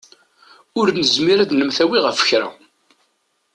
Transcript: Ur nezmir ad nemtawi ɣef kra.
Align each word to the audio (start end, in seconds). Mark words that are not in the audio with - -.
Ur 0.79 0.87
nezmir 0.97 1.39
ad 1.39 1.51
nemtawi 1.53 1.99
ɣef 2.05 2.19
kra. 2.27 2.47